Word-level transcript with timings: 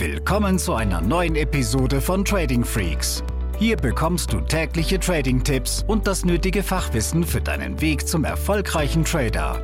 Willkommen 0.00 0.58
zu 0.58 0.72
einer 0.72 1.02
neuen 1.02 1.36
Episode 1.36 2.00
von 2.00 2.24
Trading 2.24 2.64
Freaks. 2.64 3.22
Hier 3.58 3.76
bekommst 3.76 4.32
du 4.32 4.40
tägliche 4.40 4.98
Trading-Tipps 4.98 5.84
und 5.86 6.06
das 6.06 6.24
nötige 6.24 6.62
Fachwissen 6.62 7.22
für 7.22 7.42
deinen 7.42 7.82
Weg 7.82 8.08
zum 8.08 8.24
erfolgreichen 8.24 9.04
Trader. 9.04 9.62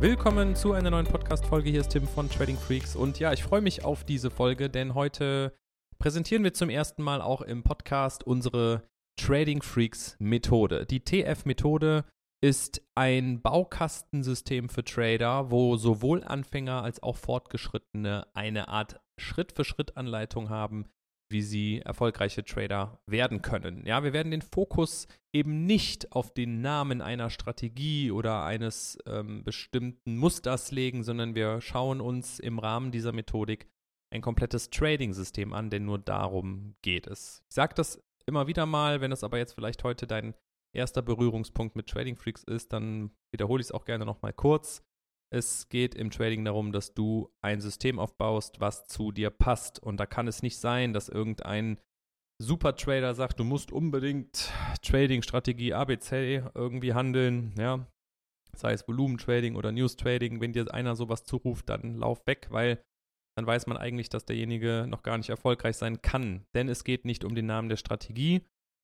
Willkommen 0.00 0.56
zu 0.56 0.72
einer 0.72 0.90
neuen 0.90 1.04
Podcast-Folge. 1.04 1.68
Hier 1.68 1.82
ist 1.82 1.90
Tim 1.90 2.08
von 2.08 2.30
Trading 2.30 2.56
Freaks. 2.56 2.96
Und 2.96 3.18
ja, 3.18 3.34
ich 3.34 3.42
freue 3.42 3.60
mich 3.60 3.84
auf 3.84 4.04
diese 4.04 4.30
Folge, 4.30 4.70
denn 4.70 4.94
heute 4.94 5.52
präsentieren 5.98 6.44
wir 6.44 6.54
zum 6.54 6.70
ersten 6.70 7.02
Mal 7.02 7.20
auch 7.20 7.42
im 7.42 7.64
Podcast 7.64 8.26
unsere 8.26 8.82
Trading 9.20 9.60
Freaks 9.60 10.16
Methode. 10.18 10.86
Die 10.86 11.04
TF-Methode 11.04 12.06
ist 12.42 12.82
ein 12.96 13.40
Baukastensystem 13.40 14.68
für 14.68 14.84
Trader, 14.84 15.50
wo 15.50 15.76
sowohl 15.76 16.24
Anfänger 16.24 16.82
als 16.82 17.02
auch 17.02 17.16
Fortgeschrittene 17.16 18.26
eine 18.34 18.68
Art 18.68 19.00
Schritt-für-Schritt-Anleitung 19.16 20.50
haben, 20.50 20.86
wie 21.30 21.40
sie 21.40 21.78
erfolgreiche 21.78 22.44
Trader 22.44 23.00
werden 23.06 23.42
können. 23.42 23.86
Ja, 23.86 24.02
wir 24.02 24.12
werden 24.12 24.32
den 24.32 24.42
Fokus 24.42 25.06
eben 25.32 25.66
nicht 25.66 26.12
auf 26.12 26.34
den 26.34 26.60
Namen 26.60 27.00
einer 27.00 27.30
Strategie 27.30 28.10
oder 28.10 28.44
eines 28.44 28.98
ähm, 29.06 29.44
bestimmten 29.44 30.16
Musters 30.16 30.72
legen, 30.72 31.04
sondern 31.04 31.36
wir 31.36 31.60
schauen 31.60 32.00
uns 32.00 32.40
im 32.40 32.58
Rahmen 32.58 32.90
dieser 32.90 33.12
Methodik 33.12 33.68
ein 34.12 34.20
komplettes 34.20 34.68
Trading-System 34.68 35.52
an, 35.52 35.70
denn 35.70 35.84
nur 35.84 35.98
darum 35.98 36.74
geht 36.82 37.06
es. 37.06 37.42
Ich 37.48 37.54
sage 37.54 37.74
das 37.74 38.02
immer 38.26 38.48
wieder 38.48 38.66
mal, 38.66 39.00
wenn 39.00 39.12
es 39.12 39.24
aber 39.24 39.38
jetzt 39.38 39.54
vielleicht 39.54 39.84
heute 39.84 40.06
dein 40.06 40.34
erster 40.74 41.02
Berührungspunkt 41.02 41.76
mit 41.76 41.88
Trading 41.88 42.16
Freaks 42.16 42.44
ist, 42.44 42.72
dann 42.72 43.10
wiederhole 43.32 43.60
ich 43.60 43.68
es 43.68 43.72
auch 43.72 43.84
gerne 43.84 44.04
nochmal 44.04 44.32
kurz. 44.32 44.82
Es 45.32 45.68
geht 45.70 45.94
im 45.94 46.10
Trading 46.10 46.44
darum, 46.44 46.72
dass 46.72 46.92
du 46.92 47.30
ein 47.40 47.60
System 47.60 47.98
aufbaust, 47.98 48.60
was 48.60 48.86
zu 48.86 49.12
dir 49.12 49.30
passt. 49.30 49.82
Und 49.82 49.98
da 49.98 50.04
kann 50.04 50.28
es 50.28 50.42
nicht 50.42 50.58
sein, 50.58 50.92
dass 50.92 51.08
irgendein 51.08 51.78
Super-Trader 52.38 53.14
sagt, 53.14 53.40
du 53.40 53.44
musst 53.44 53.72
unbedingt 53.72 54.52
Trading-Strategie 54.82 55.74
ABC 55.74 56.42
irgendwie 56.54 56.92
handeln, 56.92 57.54
ja. 57.56 57.86
Sei 58.54 58.72
es 58.72 58.86
Volumen-Trading 58.86 59.56
oder 59.56 59.72
News-Trading. 59.72 60.42
Wenn 60.42 60.52
dir 60.52 60.72
einer 60.74 60.96
sowas 60.96 61.24
zuruft, 61.24 61.70
dann 61.70 61.96
lauf 61.96 62.26
weg, 62.26 62.48
weil 62.50 62.84
dann 63.34 63.46
weiß 63.46 63.66
man 63.66 63.78
eigentlich, 63.78 64.10
dass 64.10 64.26
derjenige 64.26 64.86
noch 64.86 65.02
gar 65.02 65.16
nicht 65.16 65.30
erfolgreich 65.30 65.78
sein 65.78 66.02
kann. 66.02 66.44
Denn 66.54 66.68
es 66.68 66.84
geht 66.84 67.06
nicht 67.06 67.24
um 67.24 67.34
den 67.34 67.46
Namen 67.46 67.70
der 67.70 67.78
Strategie, 67.78 68.42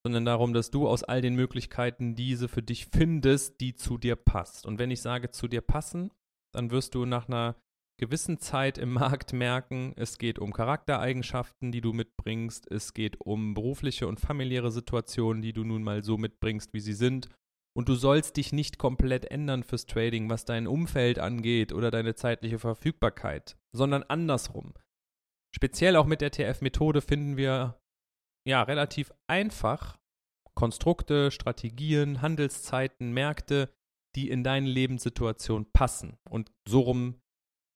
sondern 0.09 0.25
darum, 0.25 0.55
dass 0.55 0.71
du 0.71 0.89
aus 0.89 1.05
all 1.05 1.21
den 1.21 1.35
Möglichkeiten 1.35 2.15
diese 2.15 2.49
für 2.49 2.63
dich 2.63 2.87
findest, 2.87 3.61
die 3.61 3.75
zu 3.75 3.99
dir 3.99 4.17
passt. 4.17 4.65
Und 4.65 4.79
wenn 4.79 4.91
ich 4.91 5.03
sage 5.03 5.31
zu 5.33 5.49
dir 5.49 5.61
passen, 5.61 6.11
dann 6.55 6.71
wirst 6.71 6.95
du 6.95 7.05
nach 7.05 7.29
einer 7.29 7.57
gewissen 8.01 8.39
Zeit 8.39 8.79
im 8.79 8.95
Markt 8.95 9.35
merken, 9.35 9.93
es 9.97 10.17
geht 10.17 10.39
um 10.39 10.55
Charaktereigenschaften, 10.55 11.73
die 11.73 11.83
du 11.83 11.93
mitbringst, 11.93 12.71
es 12.71 12.95
geht 12.95 13.21
um 13.21 13.53
berufliche 13.53 14.09
und 14.09 14.19
familiäre 14.19 14.71
Situationen, 14.71 15.43
die 15.43 15.53
du 15.53 15.63
nun 15.63 15.83
mal 15.83 16.03
so 16.03 16.17
mitbringst, 16.17 16.73
wie 16.73 16.81
sie 16.81 16.95
sind. 16.95 17.29
Und 17.77 17.91
du 17.91 17.95
sollst 17.95 18.39
dich 18.39 18.51
nicht 18.51 18.79
komplett 18.79 19.31
ändern 19.31 19.63
fürs 19.63 19.85
Trading, 19.85 20.31
was 20.31 20.47
dein 20.47 20.67
Umfeld 20.67 21.19
angeht 21.19 21.75
oder 21.75 21.91
deine 21.91 22.15
zeitliche 22.15 22.59
Verfügbarkeit, 22.59 23.59
sondern 23.77 24.05
andersrum. 24.05 24.73
Speziell 25.55 25.97
auch 25.97 26.07
mit 26.07 26.23
der 26.23 26.31
TF-Methode 26.31 27.03
finden 27.03 27.37
wir 27.37 27.79
ja 28.49 28.63
relativ 28.63 29.13
einfach 29.27 29.99
Konstrukte, 30.55 31.31
Strategien, 31.31 32.21
Handelszeiten, 32.21 33.13
Märkte, 33.13 33.73
die 34.17 34.29
in 34.29 34.43
deine 34.43 34.69
Lebenssituation 34.69 35.71
passen. 35.73 36.17
Und 36.29 36.51
so 36.67 36.81
rum 36.81 37.21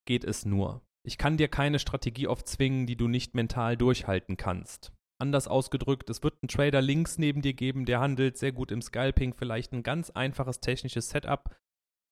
geht 0.07 0.25
es 0.25 0.45
nur. 0.45 0.83
Ich 1.07 1.19
kann 1.19 1.37
dir 1.37 1.49
keine 1.49 1.79
Strategie 1.79 2.27
aufzwingen, 2.27 2.87
die 2.87 2.97
du 2.97 3.07
nicht 3.07 3.35
mental 3.35 3.77
durchhalten 3.77 4.37
kannst. 4.37 4.93
Anders 5.21 5.47
ausgedrückt, 5.47 6.11
es 6.11 6.25
wird 6.25 6.35
einen 6.43 6.49
Trader 6.49 6.83
links 6.83 7.19
neben 7.19 7.43
dir 7.43 7.55
geben, 7.55 7.85
der 7.85 8.01
handelt 8.01 8.37
sehr 8.37 8.51
gut 8.51 8.73
im 8.73 8.83
Scalping, 8.83 9.35
vielleicht 9.35 9.73
ein 9.73 9.85
ganz 9.85 10.11
einfaches 10.11 10.59
technisches 10.59 11.11
Setup. 11.11 11.57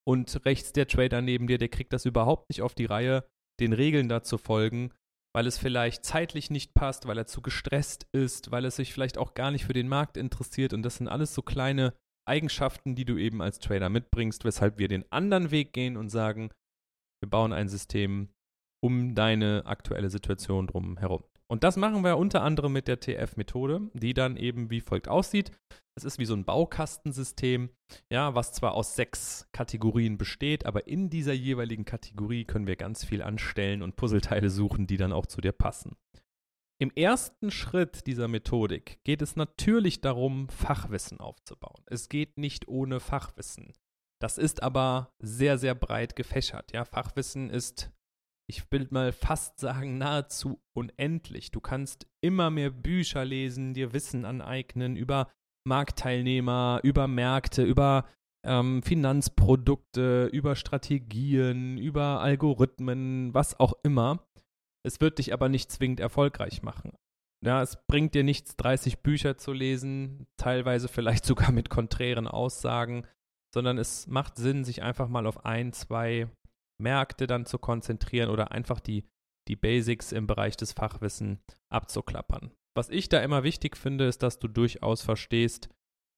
Und 0.07 0.45
rechts 0.45 0.73
der 0.73 0.87
Trader 0.87 1.21
neben 1.21 1.49
dir, 1.49 1.59
der 1.59 1.69
kriegt 1.69 1.93
das 1.93 2.05
überhaupt 2.05 2.49
nicht 2.49 2.63
auf 2.63 2.75
die 2.75 2.85
Reihe, 2.85 3.25
den 3.59 3.73
Regeln 3.73 4.09
da 4.09 4.23
zu 4.23 4.39
folgen 4.39 4.93
weil 5.35 5.47
es 5.47 5.59
vielleicht 5.59 6.05
zeitlich 6.05 6.51
nicht 6.51 6.75
passt, 6.75 7.07
weil 7.07 7.19
er 7.19 7.27
zu 7.27 7.41
gestresst 7.41 8.07
ist, 8.13 8.51
weil 8.51 8.65
er 8.65 8.71
sich 8.71 8.93
vielleicht 8.93 9.19
auch 9.19 9.35
gar 9.35 9.51
nicht 9.51 9.65
für 9.65 9.73
den 9.73 9.89
Markt 9.89 10.17
interessiert. 10.17 10.73
Und 10.73 10.83
das 10.83 10.97
sind 10.97 11.09
alles 11.09 11.35
so 11.35 11.43
kleine 11.43 11.95
Eigenschaften, 12.29 12.95
die 12.95 13.05
du 13.05 13.17
eben 13.17 13.43
als 13.43 13.59
Trader 13.59 13.89
mitbringst, 13.89 14.45
weshalb 14.45 14.79
wir 14.79 14.89
den 14.89 15.11
anderen 15.11 15.51
Weg 15.51 15.73
gehen 15.73 15.97
und 15.97 16.11
sagen, 16.11 16.51
wir 17.23 17.31
bauen 17.31 17.53
ein 17.53 17.69
System 17.69 18.29
um 18.83 19.15
deine 19.15 19.63
aktuelle 19.67 20.11
Situation 20.11 20.67
drum 20.67 20.97
herum. 20.97 21.23
Und 21.51 21.65
das 21.65 21.77
machen 21.77 22.05
wir 22.05 22.17
unter 22.17 22.43
anderem 22.43 22.73
mit 22.73 22.89
der 22.89 23.01
TF-Methode, 23.01 23.91
die 23.93 24.15
dann 24.15 24.37
eben 24.37 24.71
wie 24.71 24.81
folgt 24.81 25.09
aussieht. 25.09 25.51
Es 26.01 26.05
ist 26.15 26.19
wie 26.19 26.25
so 26.25 26.35
ein 26.35 26.47
Baukastensystem, 26.47 27.69
ja, 28.09 28.35
was 28.35 28.55
zwar 28.55 28.73
aus 28.73 28.97
sechs 28.97 29.47
Kategorien 29.53 30.17
besteht, 30.17 30.65
aber 30.65 30.87
in 30.87 31.11
dieser 31.11 31.35
jeweiligen 31.35 31.85
Kategorie 31.85 32.47
können 32.47 32.67
wir 32.67 32.77
ganz 32.77 33.05
viel 33.05 33.23
anstellen 33.23 33.83
und 33.83 33.97
Puzzleteile 33.97 34.49
suchen, 34.49 34.87
die 34.87 34.97
dann 34.97 35.13
auch 35.13 35.27
zu 35.27 35.43
dir 35.43 35.53
passen. 35.53 35.97
Im 36.79 36.91
ersten 36.97 37.51
Schritt 37.51 38.07
dieser 38.07 38.29
Methodik 38.29 39.05
geht 39.05 39.21
es 39.21 39.37
natürlich 39.37 40.01
darum, 40.01 40.49
Fachwissen 40.49 41.21
aufzubauen. 41.21 41.85
Es 41.85 42.09
geht 42.09 42.39
nicht 42.39 42.67
ohne 42.67 43.01
Fachwissen. 43.01 43.75
Das 44.23 44.39
ist 44.39 44.63
aber 44.63 45.13
sehr, 45.19 45.59
sehr 45.59 45.75
breit 45.75 46.17
gefächert. 46.17 46.73
Ja, 46.73 46.87
Fachwissen 46.87 47.51
ist 47.51 47.93
ich 48.51 48.73
will 48.73 48.89
mal 48.91 49.13
fast 49.13 49.61
sagen, 49.61 49.97
nahezu 49.97 50.61
unendlich. 50.73 51.53
Du 51.53 51.61
kannst 51.61 52.09
immer 52.21 52.51
mehr 52.51 52.71
Bücher 52.71 53.25
lesen, 53.25 53.75
dir 53.75 53.93
Wissen 53.93 54.25
aneignen 54.25 54.97
über 54.97 55.31
Marktteilnehmer, 55.65 56.81
über 56.83 57.07
Märkte, 57.07 57.63
über 57.63 58.07
ähm, 58.45 58.83
Finanzprodukte, 58.83 60.27
über 60.33 60.57
Strategien, 60.57 61.79
über 61.79 62.21
Algorithmen, 62.21 63.35
was 63.35 63.59
auch 63.59 63.75
immer. 63.83 64.27
Es 64.83 65.01
wird 65.01 65.19
dich 65.19 65.33
aber 65.33 65.49
nicht 65.49 65.71
zwingend 65.71 66.01
erfolgreich 66.01 66.63
machen. 66.63 66.93
Ja, 67.45 67.63
es 67.63 67.79
bringt 67.87 68.15
dir 68.15 68.25
nichts, 68.25 68.57
30 68.57 69.01
Bücher 69.01 69.39
zu 69.39 69.53
lesen, 69.53 70.27
teilweise 70.37 70.89
vielleicht 70.89 71.25
sogar 71.27 71.53
mit 71.53 71.71
konträren 71.71 72.27
Aussagen, 72.27 73.07
sondern 73.55 73.79
es 73.79 74.07
macht 74.07 74.37
Sinn, 74.37 74.65
sich 74.65 74.83
einfach 74.83 75.09
mal 75.09 75.27
auf 75.27 75.45
ein, 75.45 75.73
zwei 75.73 76.29
Märkte 76.81 77.27
dann 77.27 77.47
zu 77.47 77.59
konzentrieren 77.59 78.31
oder 78.31 78.53
einfach 78.53 78.81
die, 78.81 79.05
die 79.49 79.57
Basics 79.57 80.13
im 80.13 80.27
Bereich 80.27 80.57
des 80.57 80.73
Fachwissen 80.73 81.41
abzuklappern. 81.69 82.53
Was 82.77 82.89
ich 82.89 83.09
da 83.09 83.21
immer 83.21 83.43
wichtig 83.43 83.77
finde, 83.77 84.07
ist, 84.07 84.23
dass 84.23 84.39
du 84.39 84.49
durchaus 84.49 85.03
verstehst, 85.03 85.69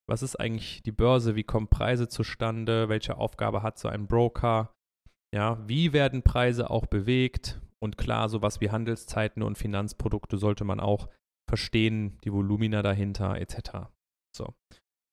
was 0.09 0.23
ist 0.23 0.37
eigentlich 0.37 0.83
die 0.83 0.93
Börse, 0.93 1.37
wie 1.37 1.45
kommen 1.45 1.69
Preise 1.69 2.09
zustande, 2.09 2.89
welche 2.89 3.17
Aufgabe 3.17 3.63
hat 3.63 3.79
so 3.79 3.89
ein 3.89 4.07
Broker, 4.07 4.73
ja, 5.35 5.59
wie 5.67 5.93
werden 5.93 6.23
Preise 6.23 6.71
auch 6.71 6.87
bewegt 6.87 7.61
und 7.83 7.97
klar, 7.97 8.29
sowas 8.29 8.61
wie 8.61 8.71
Handelszeiten 8.71 9.43
und 9.43 9.59
Finanzprodukte 9.59 10.37
sollte 10.37 10.65
man 10.65 10.81
auch 10.81 11.09
verstehen, 11.49 12.19
die 12.25 12.33
Volumina 12.33 12.83
dahinter 12.83 13.37
etc. 13.37 13.89
So. 14.37 14.55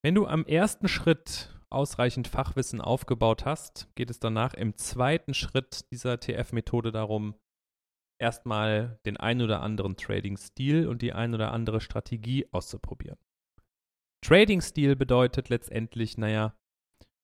Wenn 0.03 0.15
du 0.15 0.27
am 0.27 0.45
ersten 0.45 0.87
Schritt 0.87 1.55
ausreichend 1.69 2.27
Fachwissen 2.27 2.81
aufgebaut 2.81 3.45
hast, 3.45 3.89
geht 3.95 4.09
es 4.09 4.19
danach 4.19 4.53
im 4.53 4.75
zweiten 4.75 5.33
Schritt 5.33 5.91
dieser 5.91 6.19
TF-Methode 6.19 6.91
darum, 6.91 7.35
erstmal 8.19 8.99
den 9.05 9.17
ein 9.17 9.41
oder 9.41 9.61
anderen 9.61 9.95
Trading-Stil 9.95 10.87
und 10.87 11.01
die 11.01 11.13
ein 11.13 11.33
oder 11.33 11.51
andere 11.51 11.81
Strategie 11.81 12.47
auszuprobieren. 12.51 13.17
Trading-Stil 14.21 14.95
bedeutet 14.95 15.49
letztendlich, 15.49 16.17
naja, 16.17 16.55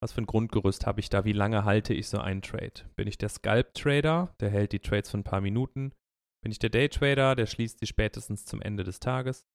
was 0.01 0.13
für 0.13 0.21
ein 0.21 0.27
Grundgerüst 0.27 0.85
habe 0.85 0.99
ich 0.99 1.09
da? 1.09 1.25
Wie 1.25 1.33
lange 1.33 1.65
halte 1.65 1.93
ich 1.93 2.07
so 2.07 2.19
einen 2.19 2.41
Trade? 2.41 2.89
Bin 2.95 3.07
ich 3.07 3.17
der 3.17 3.29
Scalp-Trader, 3.29 4.35
der 4.39 4.49
hält 4.49 4.71
die 4.71 4.79
Trades 4.79 5.11
für 5.11 5.17
ein 5.17 5.23
paar 5.23 5.41
Minuten? 5.41 5.93
Bin 6.43 6.51
ich 6.51 6.59
der 6.59 6.69
Day-Trader, 6.69 7.35
der 7.35 7.45
schließt 7.45 7.79
sie 7.79 7.87
spätestens 7.87 8.45
zum 8.45 8.61
Ende 8.61 8.83
des 8.83 8.99
Tages? 8.99 9.45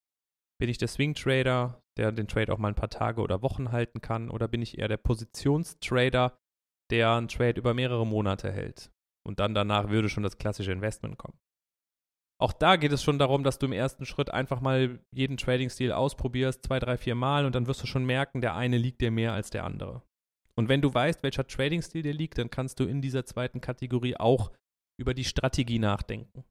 Bin 0.61 0.69
ich 0.69 0.76
der 0.76 0.88
Swing-Trader, 0.88 1.82
der 1.97 2.12
den 2.12 2.29
Trade 2.29 2.53
auch 2.53 2.59
mal 2.59 2.69
ein 2.69 2.75
paar 2.75 2.91
Tage 2.91 3.23
oder 3.23 3.43
Wochen 3.43 3.73
halten 3.73 4.00
kann? 4.00 4.29
Oder 4.29 4.49
bin 4.49 4.61
ich 4.61 4.79
eher 4.79 4.88
der 4.88 4.97
Positionstrader, 4.97 6.38
der 6.91 7.12
einen 7.12 7.29
Trade 7.29 7.59
über 7.59 7.73
mehrere 7.73 8.06
Monate 8.06 8.53
hält? 8.53 8.91
Und 9.31 9.38
dann 9.38 9.55
danach 9.55 9.91
würde 9.91 10.09
schon 10.09 10.25
das 10.25 10.38
klassische 10.38 10.73
Investment 10.73 11.17
kommen. 11.17 11.38
Auch 12.43 12.53
da 12.53 12.75
geht 12.75 12.91
es 12.91 13.05
schon 13.05 13.21
darum, 13.21 13.44
dass 13.44 13.61
du 13.61 13.67
im 13.67 13.73
ersten 13.73 14.05
Schritt 14.05 14.29
einfach 14.29 14.61
mal 14.61 14.99
jeden 15.12 15.37
Trading-Stil 15.37 15.93
ausprobierst, 15.93 16.65
zwei, 16.65 16.81
drei, 16.81 16.97
vier 16.97 17.15
Mal 17.15 17.47
und 17.47 17.55
dann 17.55 17.69
wirst 17.69 17.81
du 17.85 17.87
schon 17.87 18.05
merken, 18.05 18.41
der 18.41 18.56
eine 18.56 18.77
liegt 18.77 19.00
dir 19.00 19.12
mehr 19.12 19.32
als 19.35 19.50
der 19.50 19.62
andere. 19.62 20.03
Und 20.56 20.69
wenn 20.69 20.82
du 20.82 20.93
weißt, 20.93 21.23
welcher 21.23 21.47
Trading-Stil 21.47 22.03
dir 22.03 22.12
liegt, 22.12 22.38
dann 22.38 22.50
kannst 22.50 22.81
du 22.81 22.87
in 22.87 23.00
dieser 23.00 23.25
zweiten 23.25 23.61
Kategorie 23.61 24.17
auch 24.17 24.50
über 24.99 25.15
die 25.15 25.23
Strategie 25.23 25.79
nachdenken. 25.79 26.43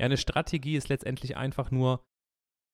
Ja, 0.00 0.06
eine 0.06 0.16
Strategie 0.16 0.74
ist 0.74 0.88
letztendlich 0.88 1.36
einfach 1.36 1.70
nur 1.70 2.04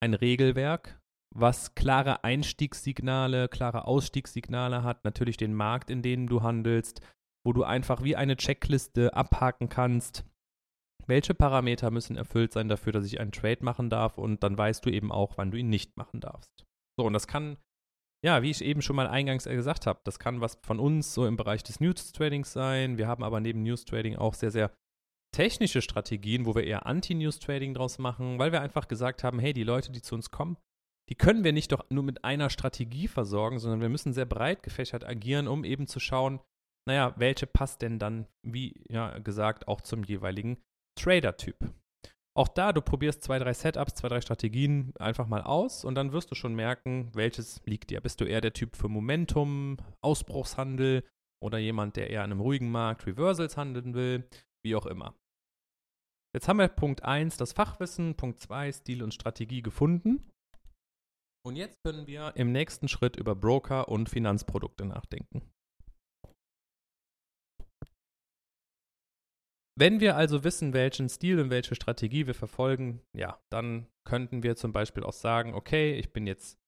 ein 0.01 0.15
Regelwerk, 0.15 0.99
was 1.35 1.75
klare 1.75 2.23
Einstiegssignale, 2.23 3.47
klare 3.47 3.85
Ausstiegssignale 3.85 4.81
hat, 4.83 5.03
natürlich 5.03 5.37
den 5.37 5.53
Markt, 5.53 5.91
in 5.91 6.01
dem 6.01 6.27
du 6.27 6.41
handelst, 6.41 7.01
wo 7.43 7.53
du 7.53 7.63
einfach 7.63 8.03
wie 8.03 8.15
eine 8.15 8.37
Checkliste 8.37 9.13
abhaken 9.13 9.69
kannst, 9.69 10.25
welche 11.07 11.33
Parameter 11.33 11.91
müssen 11.91 12.15
erfüllt 12.15 12.53
sein 12.53 12.69
dafür, 12.69 12.93
dass 12.93 13.05
ich 13.05 13.19
einen 13.19 13.31
Trade 13.31 13.63
machen 13.63 13.89
darf 13.89 14.17
und 14.17 14.43
dann 14.43 14.57
weißt 14.57 14.85
du 14.85 14.89
eben 14.89 15.11
auch, 15.11 15.37
wann 15.37 15.51
du 15.51 15.57
ihn 15.57 15.69
nicht 15.69 15.97
machen 15.97 16.19
darfst. 16.19 16.65
So, 16.97 17.05
und 17.05 17.13
das 17.13 17.27
kann, 17.27 17.57
ja, 18.23 18.43
wie 18.43 18.51
ich 18.51 18.63
eben 18.63 18.81
schon 18.81 18.95
mal 18.95 19.07
eingangs 19.07 19.45
gesagt 19.45 19.87
habe, 19.87 20.01
das 20.03 20.19
kann 20.19 20.41
was 20.41 20.59
von 20.63 20.79
uns 20.79 21.13
so 21.13 21.25
im 21.25 21.37
Bereich 21.37 21.63
des 21.63 21.79
News 21.79 22.11
Tradings 22.11 22.53
sein. 22.53 22.97
Wir 22.97 23.07
haben 23.07 23.23
aber 23.23 23.39
neben 23.39 23.63
News 23.63 23.85
Trading 23.85 24.15
auch 24.15 24.35
sehr, 24.35 24.51
sehr 24.51 24.71
technische 25.33 25.81
Strategien, 25.81 26.45
wo 26.45 26.55
wir 26.55 26.65
eher 26.65 26.85
Anti-News 26.85 27.39
Trading 27.39 27.73
draus 27.73 27.97
machen, 27.97 28.37
weil 28.37 28.51
wir 28.51 28.61
einfach 28.61 28.87
gesagt 28.87 29.23
haben, 29.23 29.39
hey, 29.39 29.53
die 29.53 29.63
Leute, 29.63 29.91
die 29.91 30.01
zu 30.01 30.13
uns 30.15 30.29
kommen, 30.29 30.57
die 31.09 31.15
können 31.15 31.43
wir 31.43 31.53
nicht 31.53 31.71
doch 31.71 31.89
nur 31.89 32.03
mit 32.03 32.23
einer 32.23 32.49
Strategie 32.49 33.07
versorgen, 33.07 33.59
sondern 33.59 33.81
wir 33.81 33.89
müssen 33.89 34.13
sehr 34.13 34.25
breit 34.25 34.61
gefächert 34.63 35.05
agieren, 35.05 35.47
um 35.47 35.63
eben 35.63 35.87
zu 35.87 35.99
schauen, 35.99 36.39
naja, 36.87 37.13
welche 37.17 37.47
passt 37.47 37.81
denn 37.81 37.99
dann, 37.99 38.27
wie 38.43 38.83
ja 38.89 39.19
gesagt, 39.19 39.67
auch 39.67 39.81
zum 39.81 40.03
jeweiligen 40.03 40.57
Trader-Typ. 40.99 41.57
Auch 42.33 42.47
da, 42.47 42.71
du 42.71 42.81
probierst 42.81 43.23
zwei, 43.23 43.39
drei 43.39 43.53
Setups, 43.53 43.95
zwei, 43.95 44.07
drei 44.07 44.21
Strategien 44.21 44.93
einfach 44.97 45.27
mal 45.27 45.41
aus 45.41 45.83
und 45.83 45.95
dann 45.95 46.13
wirst 46.13 46.31
du 46.31 46.35
schon 46.35 46.55
merken, 46.55 47.09
welches 47.13 47.61
liegt 47.65 47.89
dir. 47.89 47.99
Bist 47.99 48.21
du 48.21 48.25
eher 48.25 48.39
der 48.39 48.53
Typ 48.53 48.77
für 48.77 48.87
Momentum, 48.87 49.77
Ausbruchshandel 50.01 51.03
oder 51.43 51.57
jemand, 51.57 51.97
der 51.97 52.09
eher 52.09 52.23
an 52.23 52.31
einem 52.31 52.39
ruhigen 52.39 52.71
Markt 52.71 53.05
Reversals 53.05 53.57
handeln 53.57 53.93
will, 53.93 54.29
wie 54.63 54.75
auch 54.75 54.85
immer. 54.85 55.13
Jetzt 56.33 56.47
haben 56.47 56.59
wir 56.59 56.69
Punkt 56.69 57.03
1 57.03 57.35
das 57.35 57.51
Fachwissen, 57.51 58.15
Punkt 58.15 58.39
2 58.39 58.71
Stil 58.71 59.03
und 59.03 59.13
Strategie 59.13 59.61
gefunden. 59.61 60.25
Und 61.45 61.57
jetzt 61.57 61.83
können 61.83 62.07
wir 62.07 62.33
im 62.35 62.53
nächsten 62.53 62.87
Schritt 62.87 63.17
über 63.17 63.35
Broker 63.35 63.89
und 63.89 64.09
Finanzprodukte 64.09 64.85
nachdenken. 64.85 65.41
Wenn 69.81 69.99
wir 69.99 70.15
also 70.15 70.43
wissen, 70.43 70.73
welchen 70.73 71.09
Stil 71.09 71.39
und 71.39 71.49
welche 71.49 71.73
Strategie 71.73 72.27
wir 72.27 72.35
verfolgen, 72.35 73.01
ja, 73.17 73.39
dann 73.49 73.87
könnten 74.07 74.43
wir 74.43 74.55
zum 74.55 74.73
Beispiel 74.73 75.03
auch 75.03 75.11
sagen, 75.11 75.55
okay, 75.55 75.95
ich 75.95 76.13
bin 76.13 76.27
jetzt 76.27 76.59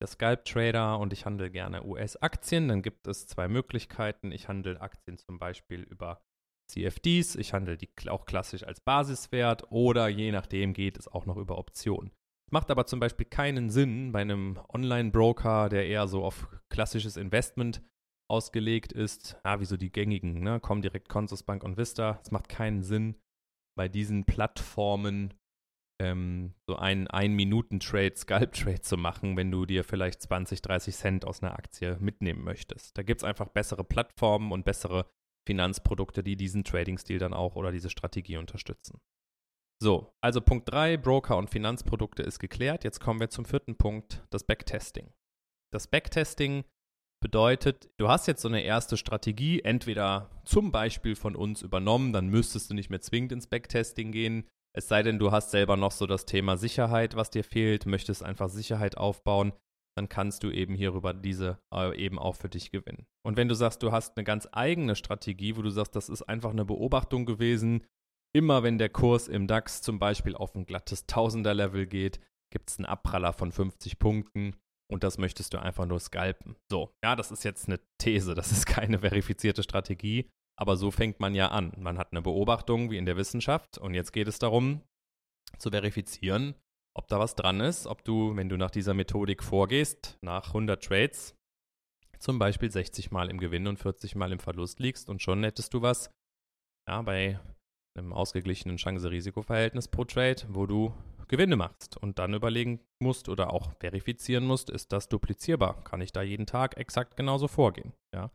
der 0.00 0.08
Scalp-Trader 0.08 0.98
und 0.98 1.12
ich 1.12 1.24
handle 1.24 1.52
gerne 1.52 1.84
US-Aktien. 1.84 2.66
Dann 2.66 2.82
gibt 2.82 3.06
es 3.06 3.28
zwei 3.28 3.46
Möglichkeiten. 3.46 4.32
Ich 4.32 4.48
handle 4.48 4.80
Aktien 4.80 5.18
zum 5.18 5.38
Beispiel 5.38 5.82
über 5.82 6.20
CFDs, 6.68 7.36
ich 7.36 7.52
handle 7.52 7.76
die 7.76 7.90
auch 8.08 8.26
klassisch 8.26 8.64
als 8.64 8.80
Basiswert 8.80 9.70
oder 9.70 10.08
je 10.08 10.32
nachdem 10.32 10.72
geht 10.72 10.98
es 10.98 11.06
auch 11.06 11.26
noch 11.26 11.36
über 11.36 11.58
Optionen. 11.58 12.10
Macht 12.50 12.72
aber 12.72 12.86
zum 12.86 12.98
Beispiel 12.98 13.26
keinen 13.26 13.70
Sinn 13.70 14.10
bei 14.10 14.22
einem 14.22 14.58
Online-Broker, 14.68 15.68
der 15.68 15.86
eher 15.86 16.08
so 16.08 16.24
auf 16.24 16.48
klassisches 16.70 17.16
Investment 17.16 17.82
ausgelegt 18.28 18.92
ist, 18.92 19.36
ja, 19.44 19.60
wie 19.60 19.64
so 19.64 19.76
die 19.76 19.90
gängigen, 19.90 20.40
ne, 20.40 20.60
Comdirect, 20.60 21.08
Consusbank 21.08 21.64
und 21.64 21.76
Vista. 21.76 22.20
Es 22.22 22.30
macht 22.30 22.48
keinen 22.48 22.82
Sinn, 22.82 23.16
bei 23.76 23.88
diesen 23.88 24.24
Plattformen 24.24 25.34
ähm, 26.00 26.54
so 26.66 26.76
einen 26.76 27.06
Ein-Minuten-Trade, 27.08 28.16
Scalp-Trade 28.16 28.80
zu 28.80 28.96
machen, 28.96 29.36
wenn 29.36 29.50
du 29.50 29.66
dir 29.66 29.84
vielleicht 29.84 30.22
20, 30.22 30.62
30 30.62 30.94
Cent 30.94 31.24
aus 31.24 31.42
einer 31.42 31.54
Aktie 31.54 31.96
mitnehmen 32.00 32.44
möchtest. 32.44 32.96
Da 32.96 33.02
gibt 33.02 33.20
es 33.20 33.24
einfach 33.24 33.48
bessere 33.48 33.84
Plattformen 33.84 34.52
und 34.52 34.64
bessere 34.64 35.06
Finanzprodukte, 35.46 36.22
die 36.22 36.36
diesen 36.36 36.64
Trading-Stil 36.64 37.18
dann 37.18 37.32
auch 37.32 37.56
oder 37.56 37.72
diese 37.72 37.90
Strategie 37.90 38.36
unterstützen. 38.36 39.00
So, 39.80 40.12
also 40.20 40.40
Punkt 40.40 40.70
3, 40.70 40.96
Broker 40.96 41.36
und 41.36 41.50
Finanzprodukte 41.50 42.22
ist 42.22 42.40
geklärt. 42.40 42.84
Jetzt 42.84 43.00
kommen 43.00 43.20
wir 43.20 43.30
zum 43.30 43.44
vierten 43.44 43.76
Punkt, 43.76 44.24
das 44.30 44.44
Backtesting. 44.44 45.12
Das 45.72 45.86
Backtesting 45.86 46.64
bedeutet, 47.20 47.90
du 47.96 48.08
hast 48.08 48.26
jetzt 48.26 48.42
so 48.42 48.48
eine 48.48 48.62
erste 48.62 48.96
Strategie, 48.96 49.60
entweder 49.60 50.30
zum 50.44 50.72
Beispiel 50.72 51.16
von 51.16 51.36
uns 51.36 51.62
übernommen, 51.62 52.12
dann 52.12 52.28
müsstest 52.28 52.70
du 52.70 52.74
nicht 52.74 52.90
mehr 52.90 53.00
zwingend 53.00 53.32
ins 53.32 53.46
Backtesting 53.46 54.12
gehen. 54.12 54.46
Es 54.76 54.88
sei 54.88 55.02
denn, 55.02 55.18
du 55.18 55.32
hast 55.32 55.50
selber 55.50 55.76
noch 55.76 55.92
so 55.92 56.06
das 56.06 56.26
Thema 56.26 56.56
Sicherheit, 56.56 57.16
was 57.16 57.30
dir 57.30 57.44
fehlt, 57.44 57.86
möchtest 57.86 58.22
einfach 58.22 58.48
Sicherheit 58.48 58.96
aufbauen, 58.96 59.52
dann 59.96 60.08
kannst 60.08 60.44
du 60.44 60.50
eben 60.50 60.74
hierüber 60.74 61.12
diese 61.12 61.58
äh, 61.74 61.96
eben 61.96 62.18
auch 62.18 62.36
für 62.36 62.48
dich 62.48 62.70
gewinnen. 62.70 63.06
Und 63.24 63.36
wenn 63.36 63.48
du 63.48 63.54
sagst, 63.54 63.82
du 63.82 63.90
hast 63.90 64.16
eine 64.16 64.24
ganz 64.24 64.46
eigene 64.52 64.94
Strategie, 64.94 65.56
wo 65.56 65.62
du 65.62 65.70
sagst, 65.70 65.96
das 65.96 66.08
ist 66.08 66.22
einfach 66.22 66.50
eine 66.50 66.64
Beobachtung 66.64 67.26
gewesen, 67.26 67.82
Immer 68.34 68.62
wenn 68.62 68.78
der 68.78 68.90
Kurs 68.90 69.26
im 69.26 69.46
DAX 69.46 69.80
zum 69.82 69.98
Beispiel 69.98 70.34
auf 70.34 70.54
ein 70.54 70.66
glattes 70.66 71.06
Tausender-Level 71.06 71.86
geht, 71.86 72.20
gibt 72.50 72.70
es 72.70 72.78
einen 72.78 72.86
Abpraller 72.86 73.32
von 73.32 73.52
50 73.52 73.98
Punkten 73.98 74.54
und 74.90 75.04
das 75.04 75.18
möchtest 75.18 75.54
du 75.54 75.58
einfach 75.58 75.86
nur 75.86 76.00
scalpen. 76.00 76.56
So, 76.70 76.92
ja, 77.04 77.16
das 77.16 77.30
ist 77.30 77.44
jetzt 77.44 77.68
eine 77.68 77.80
These, 77.98 78.34
das 78.34 78.52
ist 78.52 78.66
keine 78.66 79.00
verifizierte 79.00 79.62
Strategie, 79.62 80.30
aber 80.58 80.76
so 80.76 80.90
fängt 80.90 81.20
man 81.20 81.34
ja 81.34 81.48
an. 81.48 81.72
Man 81.76 81.98
hat 81.98 82.12
eine 82.12 82.22
Beobachtung 82.22 82.90
wie 82.90 82.98
in 82.98 83.06
der 83.06 83.16
Wissenschaft 83.16 83.78
und 83.78 83.94
jetzt 83.94 84.12
geht 84.12 84.28
es 84.28 84.38
darum 84.38 84.82
zu 85.58 85.70
verifizieren, 85.70 86.54
ob 86.96 87.08
da 87.08 87.18
was 87.18 87.34
dran 87.34 87.60
ist, 87.60 87.86
ob 87.86 88.04
du, 88.04 88.34
wenn 88.36 88.48
du 88.48 88.56
nach 88.56 88.70
dieser 88.70 88.94
Methodik 88.94 89.42
vorgehst, 89.42 90.18
nach 90.22 90.48
100 90.48 90.82
Trades 90.82 91.34
zum 92.18 92.38
Beispiel 92.38 92.70
60 92.70 93.10
Mal 93.10 93.30
im 93.30 93.38
Gewinn 93.38 93.66
und 93.66 93.78
40 93.78 94.16
Mal 94.16 94.32
im 94.32 94.40
Verlust 94.40 94.80
liegst 94.80 95.08
und 95.08 95.22
schon 95.22 95.44
hättest 95.44 95.72
du 95.74 95.82
was, 95.82 96.10
ja, 96.88 97.02
bei 97.02 97.38
einem 97.96 98.12
ausgeglichenen 98.12 98.76
Chance-Risiko-Verhältnis 98.76 99.88
pro 99.88 100.04
Trade, 100.04 100.42
wo 100.48 100.66
du 100.66 100.92
Gewinne 101.28 101.56
machst 101.56 101.96
und 101.96 102.18
dann 102.18 102.34
überlegen 102.34 102.80
musst 102.98 103.28
oder 103.28 103.52
auch 103.52 103.72
verifizieren 103.78 104.44
musst, 104.44 104.70
ist 104.70 104.92
das 104.92 105.08
duplizierbar? 105.08 105.84
Kann 105.84 106.00
ich 106.00 106.12
da 106.12 106.22
jeden 106.22 106.46
Tag 106.46 106.76
exakt 106.76 107.16
genauso 107.16 107.48
vorgehen? 107.48 107.92
Ja. 108.14 108.30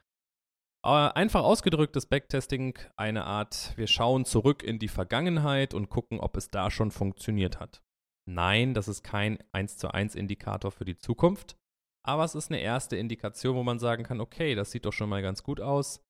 Aber 0.86 1.16
einfach 1.16 1.44
ausgedrückt 1.44 1.96
ist 1.96 2.08
Backtesting 2.08 2.78
eine 2.98 3.26
Art, 3.26 3.74
wir 3.78 3.88
schauen 3.88 4.26
zurück 4.26 4.64
in 4.64 4.80
die 4.80 4.90
Vergangenheit 4.90 5.74
und 5.74 5.90
gucken, 5.90 6.20
ob 6.20 6.36
es 6.38 6.50
da 6.50 6.70
schon 6.70 6.92
funktioniert 6.92 7.60
hat. 7.60 7.82
Nein, 8.26 8.74
das 8.74 8.88
ist 8.88 9.04
kein 9.04 9.40
1 9.54 9.78
zu 9.78 9.94
1 9.94 10.16
Indikator 10.16 10.72
für 10.72 10.86
die 10.86 10.98
Zukunft, 10.98 11.58
aber 12.06 12.26
es 12.26 12.36
ist 12.36 12.52
eine 12.52 12.60
erste 12.60 12.98
Indikation, 12.98 13.56
wo 13.56 13.64
man 13.64 13.80
sagen 13.80 14.04
kann, 14.04 14.20
okay, 14.20 14.56
das 14.56 14.72
sieht 14.72 14.86
doch 14.86 14.94
schon 14.94 15.10
mal 15.10 15.22
ganz 15.22 15.44
gut 15.44 15.62
aus. 15.62 16.02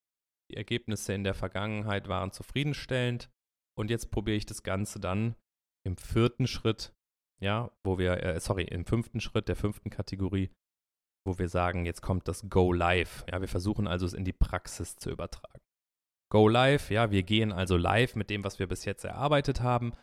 Die 0.52 0.58
Ergebnisse 0.58 1.14
in 1.14 1.24
der 1.24 1.36
Vergangenheit 1.36 2.08
waren 2.08 2.32
zufriedenstellend. 2.32 3.30
Und 3.76 3.90
jetzt 3.90 4.12
probiere 4.12 4.38
ich 4.38 4.46
das 4.46 4.64
Ganze 4.64 5.00
dann 5.00 5.36
im 5.86 5.98
vierten 5.98 6.48
Schritt, 6.48 6.94
ja, 7.42 7.72
wo 7.84 7.98
wir, 7.98 8.24
äh, 8.24 8.40
sorry, 8.40 8.64
im 8.64 8.86
fünften 8.86 9.20
Schritt 9.20 9.48
der 9.48 9.56
fünften 9.56 9.90
Kategorie, 9.90 10.52
wo 11.26 11.38
wir 11.38 11.50
sagen, 11.50 11.86
jetzt 11.86 12.02
kommt 12.02 12.28
das 12.28 12.50
Go 12.50 12.74
Live. 12.74 13.26
Ja, 13.32 13.42
wir 13.42 13.48
versuchen 13.48 13.88
also 13.88 14.06
es 14.06 14.14
in 14.14 14.26
die 14.26 14.34
Praxis 14.34 14.96
zu 14.98 15.10
übertragen. 15.10 15.62
Go 16.32 16.48
Live, 16.48 16.90
ja, 16.90 17.12
wir 17.12 17.24
gehen 17.24 17.52
also 17.52 17.78
live 17.78 18.16
mit 18.16 18.30
dem, 18.30 18.44
was 18.44 18.60
wir 18.60 18.68
bis 18.68 18.86
jetzt 18.86 19.04
erarbeitet 19.04 19.62
haben. 19.62 19.94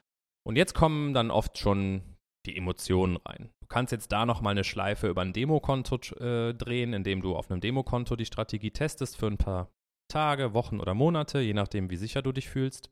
Und 0.46 0.56
jetzt 0.56 0.74
kommen 0.74 1.12
dann 1.12 1.30
oft 1.30 1.58
schon 1.58 2.16
die 2.46 2.56
Emotionen 2.56 3.16
rein. 3.16 3.50
Du 3.60 3.66
kannst 3.66 3.92
jetzt 3.92 4.12
da 4.12 4.24
nochmal 4.24 4.52
eine 4.52 4.64
Schleife 4.64 5.08
über 5.08 5.22
ein 5.22 5.32
Demokonto 5.32 5.96
äh, 6.18 6.54
drehen, 6.54 6.92
indem 6.92 7.20
du 7.20 7.36
auf 7.36 7.50
einem 7.50 7.60
Demokonto 7.60 8.16
die 8.16 8.24
Strategie 8.24 8.70
testest 8.70 9.16
für 9.16 9.26
ein 9.26 9.38
paar 9.38 9.70
Tage, 10.10 10.54
Wochen 10.54 10.80
oder 10.80 10.94
Monate, 10.94 11.40
je 11.40 11.54
nachdem, 11.54 11.90
wie 11.90 11.96
sicher 11.96 12.22
du 12.22 12.32
dich 12.32 12.48
fühlst. 12.48 12.90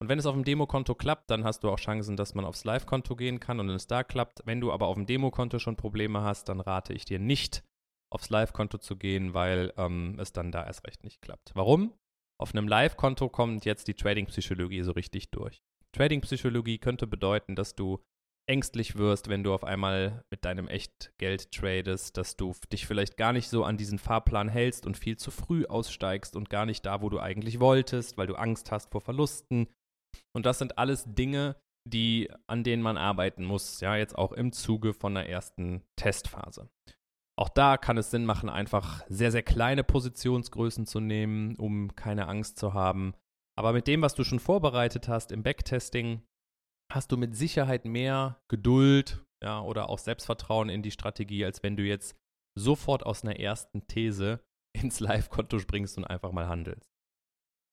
Und 0.00 0.08
wenn 0.08 0.18
es 0.18 0.26
auf 0.26 0.34
dem 0.34 0.44
Demokonto 0.44 0.94
klappt, 0.94 1.30
dann 1.30 1.44
hast 1.44 1.64
du 1.64 1.70
auch 1.70 1.78
Chancen, 1.78 2.16
dass 2.16 2.34
man 2.34 2.44
aufs 2.44 2.64
Live-Konto 2.64 3.16
gehen 3.16 3.40
kann 3.40 3.58
und 3.58 3.68
wenn 3.68 3.74
es 3.74 3.88
da 3.88 4.04
klappt. 4.04 4.42
Wenn 4.44 4.60
du 4.60 4.72
aber 4.72 4.86
auf 4.86 4.94
dem 4.94 5.06
Demokonto 5.06 5.58
schon 5.58 5.76
Probleme 5.76 6.22
hast, 6.22 6.48
dann 6.48 6.60
rate 6.60 6.92
ich 6.92 7.04
dir 7.04 7.18
nicht, 7.18 7.64
aufs 8.10 8.30
Live-Konto 8.30 8.78
zu 8.78 8.96
gehen, 8.96 9.34
weil 9.34 9.72
ähm, 9.76 10.16
es 10.20 10.32
dann 10.32 10.52
da 10.52 10.64
erst 10.64 10.86
recht 10.86 11.02
nicht 11.02 11.20
klappt. 11.20 11.50
Warum? 11.54 11.92
Auf 12.40 12.54
einem 12.54 12.68
Live-Konto 12.68 13.28
kommt 13.28 13.64
jetzt 13.64 13.88
die 13.88 13.94
Trading-Psychologie 13.94 14.82
so 14.82 14.92
richtig 14.92 15.30
durch. 15.30 15.60
Trading-Psychologie 15.92 16.78
könnte 16.78 17.08
bedeuten, 17.08 17.56
dass 17.56 17.74
du 17.74 18.00
ängstlich 18.48 18.96
wirst, 18.96 19.28
wenn 19.28 19.42
du 19.42 19.52
auf 19.52 19.64
einmal 19.64 20.24
mit 20.30 20.44
deinem 20.44 20.68
Echtgeld 20.68 21.50
tradest, 21.52 22.16
dass 22.16 22.36
du 22.36 22.54
dich 22.72 22.86
vielleicht 22.86 23.16
gar 23.16 23.32
nicht 23.32 23.48
so 23.48 23.64
an 23.64 23.76
diesen 23.76 23.98
Fahrplan 23.98 24.48
hältst 24.48 24.86
und 24.86 24.96
viel 24.96 25.16
zu 25.16 25.30
früh 25.30 25.66
aussteigst 25.66 26.36
und 26.36 26.48
gar 26.48 26.64
nicht 26.64 26.86
da, 26.86 27.02
wo 27.02 27.10
du 27.10 27.18
eigentlich 27.18 27.60
wolltest, 27.60 28.16
weil 28.16 28.26
du 28.26 28.36
Angst 28.36 28.70
hast 28.70 28.90
vor 28.90 29.00
Verlusten 29.00 29.68
und 30.34 30.46
das 30.46 30.58
sind 30.58 30.78
alles 30.78 31.04
Dinge, 31.06 31.56
die, 31.88 32.30
an 32.46 32.64
denen 32.64 32.82
man 32.82 32.96
arbeiten 32.96 33.44
muss, 33.44 33.80
ja, 33.80 33.96
jetzt 33.96 34.16
auch 34.16 34.32
im 34.32 34.52
Zuge 34.52 34.92
von 34.92 35.14
der 35.14 35.28
ersten 35.28 35.82
Testphase. 35.96 36.68
Auch 37.38 37.48
da 37.48 37.76
kann 37.76 37.96
es 37.96 38.10
Sinn 38.10 38.24
machen, 38.24 38.48
einfach 38.48 39.04
sehr, 39.08 39.30
sehr 39.30 39.44
kleine 39.44 39.84
Positionsgrößen 39.84 40.86
zu 40.86 41.00
nehmen, 41.00 41.54
um 41.56 41.94
keine 41.94 42.26
Angst 42.26 42.58
zu 42.58 42.74
haben. 42.74 43.14
Aber 43.56 43.72
mit 43.72 43.86
dem, 43.86 44.02
was 44.02 44.14
du 44.14 44.24
schon 44.24 44.40
vorbereitet 44.40 45.08
hast 45.08 45.30
im 45.32 45.42
Backtesting, 45.42 46.22
hast 46.92 47.12
du 47.12 47.16
mit 47.16 47.36
Sicherheit 47.36 47.84
mehr 47.84 48.40
Geduld 48.48 49.24
ja, 49.42 49.60
oder 49.60 49.88
auch 49.88 49.98
Selbstvertrauen 49.98 50.68
in 50.68 50.82
die 50.82 50.90
Strategie, 50.90 51.44
als 51.44 51.62
wenn 51.62 51.76
du 51.76 51.84
jetzt 51.84 52.16
sofort 52.58 53.06
aus 53.06 53.22
einer 53.22 53.38
ersten 53.38 53.86
These 53.86 54.40
ins 54.72 55.00
Live-Konto 55.00 55.58
springst 55.58 55.96
und 55.96 56.04
einfach 56.04 56.32
mal 56.32 56.48
handelst. 56.48 56.90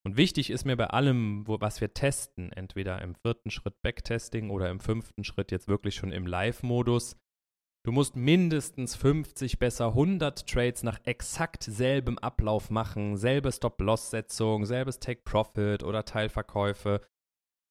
Und 0.06 0.18
wichtig 0.18 0.52
ist 0.52 0.66
mir 0.66 0.78
bei 0.78 0.88
allem, 0.88 1.48
wo, 1.48 1.60
was 1.62 1.82
wir 1.82 1.96
testen, 1.96 2.52
entweder 2.52 3.02
im 3.02 3.16
vierten 3.16 3.50
Schritt 3.50 3.82
Backtesting 3.82 4.52
oder 4.52 4.70
im 4.70 4.80
fünften 4.80 5.24
Schritt 5.24 5.52
jetzt 5.52 5.68
wirklich 5.68 5.96
schon 5.96 6.12
im 6.12 6.28
Live-Modus, 6.28 7.18
du 7.84 7.92
musst 7.92 8.16
mindestens 8.16 8.96
50, 8.96 9.58
besser 9.58 9.88
100 9.88 10.48
Trades 10.48 10.84
nach 10.84 11.00
exakt 11.06 11.64
selbem 11.64 12.20
Ablauf 12.20 12.70
machen, 12.70 13.18
selbe 13.18 13.52
Stop-Loss-Setzung, 13.52 14.68
selbes 14.68 15.00
Take-Profit 15.00 15.82
oder 15.84 16.06
Teilverkäufe. 16.06 17.02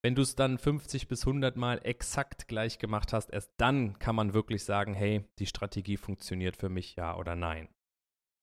wenn 0.03 0.17
du 0.17 0.23
es 0.23 0.35
dann 0.35 0.59
50 0.59 1.09
bis 1.09 1.27
100 1.27 1.57
Mal 1.57 1.81
exakt 1.85 2.49
gleich 2.49 2.79
gemacht 2.79 3.13
hast, 3.13 3.31
erst 3.31 3.53
dann 3.59 3.99
kann 4.01 4.17
man 4.17 4.35
wirklich 4.35 4.65
sagen, 4.65 4.93
hey, 4.93 5.25
die 5.39 5.47
Strategie 5.47 5.97
funktioniert 5.97 6.57
für 6.57 6.69
mich, 6.69 6.97
ja 6.97 7.17
oder 7.17 7.37
nein. 7.37 7.69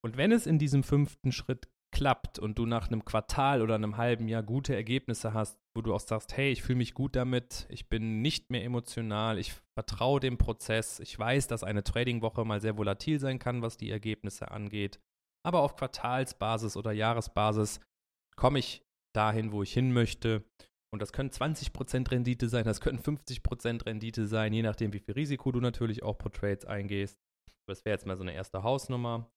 Und 0.03 0.17
wenn 0.17 0.31
es 0.31 0.47
in 0.47 0.57
diesem 0.57 0.81
fünften 0.81 1.31
Schritt 1.31 1.67
klappt 1.91 2.39
und 2.39 2.57
du 2.57 2.65
nach 2.65 2.87
einem 2.87 3.05
Quartal 3.05 3.61
oder 3.61 3.75
einem 3.75 3.97
halben 3.97 4.27
Jahr 4.27 4.43
gute 4.43 4.75
Ergebnisse 4.75 5.33
hast, 5.33 5.59
wo 5.75 5.81
du 5.81 5.93
auch 5.93 5.99
sagst, 5.99 6.35
hey, 6.35 6.51
ich 6.51 6.63
fühle 6.63 6.77
mich 6.77 6.93
gut 6.93 7.15
damit, 7.15 7.67
ich 7.69 7.89
bin 7.89 8.21
nicht 8.21 8.49
mehr 8.49 8.63
emotional, 8.63 9.37
ich 9.37 9.53
vertraue 9.77 10.19
dem 10.19 10.37
Prozess, 10.37 10.99
ich 10.99 11.17
weiß, 11.17 11.47
dass 11.47 11.63
eine 11.63 11.83
Tradingwoche 11.83 12.45
mal 12.45 12.61
sehr 12.61 12.77
volatil 12.77 13.19
sein 13.19 13.39
kann, 13.39 13.61
was 13.61 13.77
die 13.77 13.91
Ergebnisse 13.91 14.51
angeht, 14.51 14.99
aber 15.45 15.61
auf 15.61 15.75
Quartalsbasis 15.75 16.77
oder 16.77 16.91
Jahresbasis 16.91 17.79
komme 18.35 18.59
ich 18.59 18.83
dahin, 19.13 19.51
wo 19.51 19.63
ich 19.63 19.73
hin 19.73 19.91
möchte. 19.91 20.43
Und 20.93 21.01
das 21.01 21.13
können 21.13 21.29
20% 21.29 22.11
Rendite 22.11 22.49
sein, 22.49 22.65
das 22.65 22.81
können 22.81 22.99
50% 22.99 23.85
Rendite 23.85 24.27
sein, 24.27 24.51
je 24.51 24.61
nachdem, 24.61 24.91
wie 24.91 24.99
viel 24.99 25.13
Risiko 25.13 25.51
du 25.51 25.61
natürlich 25.61 26.03
auch 26.03 26.17
pro 26.17 26.29
Trades 26.29 26.65
eingehst. 26.65 27.17
Das 27.67 27.85
wäre 27.85 27.95
jetzt 27.95 28.05
mal 28.05 28.17
so 28.17 28.23
eine 28.23 28.33
erste 28.33 28.63
Hausnummer. 28.63 29.31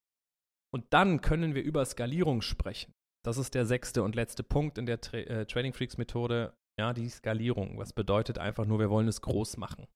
Und 0.74 0.92
dann 0.92 1.20
können 1.20 1.54
wir 1.54 1.62
über 1.62 1.84
Skalierung 1.84 2.42
sprechen. 2.42 2.92
Das 3.24 3.38
ist 3.38 3.54
der 3.54 3.64
sechste 3.64 4.02
und 4.02 4.16
letzte 4.16 4.42
Punkt 4.42 4.76
in 4.76 4.86
der 4.86 5.00
Tra 5.00 5.18
äh, 5.18 5.46
Trading 5.46 5.72
Freaks 5.72 5.98
Methode. 5.98 6.52
Ja, 6.80 6.92
die 6.92 7.08
Skalierung. 7.08 7.78
Was 7.78 7.92
bedeutet 7.92 8.38
einfach 8.38 8.66
nur, 8.66 8.80
wir 8.80 8.90
wollen 8.90 9.06
es 9.06 9.20
groß 9.20 9.56
machen. 9.56 9.86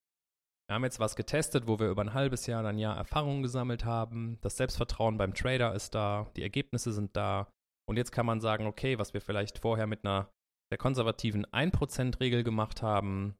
Wir 0.68 0.74
haben 0.74 0.84
jetzt 0.84 1.00
was 1.00 1.16
getestet, 1.16 1.66
wo 1.66 1.80
wir 1.80 1.88
über 1.88 2.02
ein 2.02 2.14
halbes 2.14 2.46
Jahr, 2.46 2.64
ein 2.64 2.78
Jahr 2.78 2.96
Erfahrung 2.96 3.42
gesammelt 3.42 3.84
haben. 3.84 4.38
Das 4.40 4.56
Selbstvertrauen 4.56 5.18
beim 5.18 5.34
Trader 5.34 5.74
ist 5.74 5.96
da, 5.96 6.30
die 6.36 6.42
Ergebnisse 6.42 6.92
sind 6.92 7.16
da. 7.16 7.50
Und 7.88 7.96
jetzt 7.96 8.12
kann 8.12 8.26
man 8.26 8.40
sagen, 8.40 8.66
okay, 8.66 9.00
was 9.00 9.14
wir 9.14 9.20
vielleicht 9.20 9.58
vorher 9.58 9.88
mit 9.88 10.04
einer 10.04 10.30
der 10.70 10.78
konservativen 10.78 11.44
1%-Regel 11.46 12.44
gemacht 12.44 12.82
haben 12.82 13.34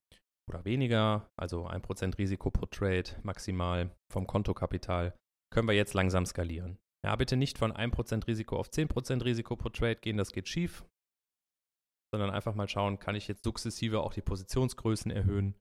oder 0.51 0.65
weniger, 0.65 1.31
also 1.37 1.69
1% 1.69 2.19
Risiko 2.19 2.51
pro 2.51 2.67
Trade 2.67 3.11
maximal 3.23 3.95
vom 4.13 4.27
Kontokapital, 4.27 5.15
können 5.53 5.69
wir 5.69 5.75
jetzt 5.75 5.95
langsam 5.95 6.27
skalieren. 6.27 6.79
Ja, 7.05 7.15
bitte 7.17 7.37
nicht 7.37 7.59
von 7.59 7.73
1% 7.73 8.27
Risiko 8.27 8.57
auf 8.57 8.69
10% 8.69 9.25
Risiko 9.25 9.57
pro 9.57 9.69
Trade 9.69 9.97
gehen, 9.97 10.17
das 10.17 10.33
geht 10.33 10.49
schief. 10.49 10.85
Sondern 12.13 12.31
einfach 12.31 12.55
mal 12.55 12.69
schauen, 12.69 12.99
kann 12.99 13.15
ich 13.15 13.29
jetzt 13.29 13.45
sukzessive 13.45 14.01
auch 14.01 14.13
die 14.13 14.23
Positionsgrößen 14.23 15.11
erhöhen? 15.11 15.55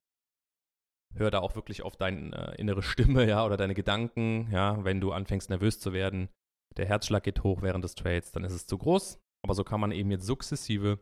Hör 1.15 1.31
da 1.31 1.39
auch 1.39 1.55
wirklich 1.55 1.83
auf 1.83 1.95
deine 1.95 2.53
äh, 2.53 2.59
innere 2.59 2.81
Stimme, 2.83 3.27
ja, 3.27 3.45
oder 3.45 3.57
deine 3.57 3.73
Gedanken, 3.73 4.49
ja, 4.51 4.83
wenn 4.83 5.01
du 5.01 5.11
anfängst 5.11 5.49
nervös 5.49 5.79
zu 5.79 5.93
werden, 5.93 6.29
der 6.75 6.85
Herzschlag 6.85 7.23
geht 7.23 7.43
hoch 7.43 7.61
während 7.61 7.83
des 7.83 7.95
Trades, 7.95 8.31
dann 8.31 8.43
ist 8.43 8.53
es 8.53 8.67
zu 8.67 8.77
groß. 8.77 9.19
Aber 9.43 9.53
so 9.53 9.63
kann 9.63 9.79
man 9.79 9.91
eben 9.91 10.11
jetzt 10.11 10.25
sukzessive 10.25 10.99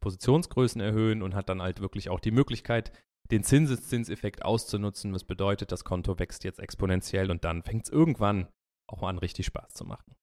Positionsgrößen 0.00 0.80
erhöhen 0.80 1.22
und 1.22 1.34
hat 1.34 1.48
dann 1.48 1.62
halt 1.62 1.80
wirklich 1.80 2.08
auch 2.08 2.20
die 2.20 2.30
Möglichkeit, 2.30 2.92
den 3.30 3.44
Zinseszinseffekt 3.44 4.44
auszunutzen, 4.44 5.12
was 5.12 5.24
bedeutet, 5.24 5.72
das 5.72 5.84
Konto 5.84 6.18
wächst 6.18 6.44
jetzt 6.44 6.60
exponentiell 6.60 7.30
und 7.30 7.44
dann 7.44 7.62
fängt 7.62 7.84
es 7.84 7.92
irgendwann 7.92 8.48
auch 8.88 9.02
an, 9.02 9.18
richtig 9.18 9.46
Spaß 9.46 9.74
zu 9.74 9.84
machen. 9.84 10.16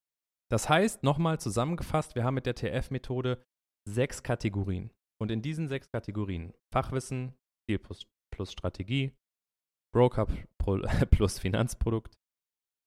Das 0.52 0.70
heißt, 0.70 1.04
nochmal 1.04 1.40
zusammengefasst, 1.40 2.16
wir 2.16 2.24
haben 2.24 2.36
mit 2.36 2.46
der 2.46 2.56
TF-Methode 2.56 3.44
sechs 3.88 4.24
Kategorien. 4.24 4.92
Und 5.20 5.32
in 5.32 5.42
diesen 5.42 5.68
sechs 5.68 5.90
Kategorien 5.92 6.54
Fachwissen, 6.74 7.36
Ziel 7.68 7.80
plus, 7.80 8.06
plus 8.32 8.52
Strategie, 8.52 9.16
Broker 9.94 10.28
plus 11.10 11.40
Finanzprodukt, 11.40 12.16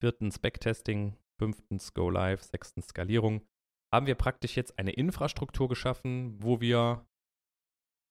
viertens 0.00 0.38
Backtesting, 0.38 1.16
fünftens 1.40 1.94
Go 1.94 2.10
Live, 2.10 2.42
sechstens 2.42 2.88
Skalierung, 2.88 3.46
haben 3.92 4.06
wir 4.06 4.14
praktisch 4.14 4.56
jetzt 4.56 4.78
eine 4.78 4.92
Infrastruktur 4.92 5.68
geschaffen, 5.68 6.42
wo 6.42 6.60
wir 6.60 7.06